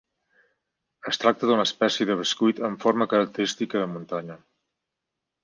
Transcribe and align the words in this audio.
Es 1.11 1.19
tracta 1.23 1.49
d'una 1.49 1.65
espècie 1.69 2.07
de 2.11 2.15
bescuit 2.23 2.63
amb 2.71 2.81
forma 2.87 3.09
característica 3.13 3.83
de 3.85 3.93
muntanya. 3.93 4.41